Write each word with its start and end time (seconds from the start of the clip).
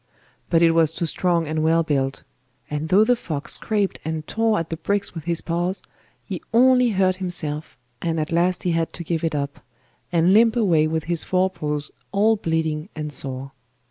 But 0.49 0.63
it 0.63 0.71
was 0.71 0.91
too 0.91 1.05
strong 1.05 1.45
and 1.45 1.63
well 1.63 1.83
built; 1.83 2.23
and 2.71 2.89
though 2.89 3.03
the 3.03 3.15
fox 3.15 3.53
scraped 3.53 3.99
and 4.03 4.25
tore 4.25 4.57
at 4.57 4.71
the 4.71 4.77
bricks 4.77 5.13
with 5.13 5.25
his 5.25 5.41
paws 5.41 5.83
he 6.25 6.41
only 6.51 6.89
hurt 6.89 7.17
himself, 7.17 7.77
and 8.01 8.19
at 8.19 8.31
last 8.31 8.63
he 8.63 8.71
had 8.71 8.93
to 8.93 9.03
give 9.03 9.23
it 9.23 9.35
up, 9.35 9.63
and 10.11 10.33
limp 10.33 10.55
away 10.55 10.87
with 10.87 11.03
his 11.03 11.23
fore 11.23 11.51
paws 11.51 11.91
all 12.11 12.35
bleeding 12.35 12.89
and 12.95 13.13
sore. 13.13 13.51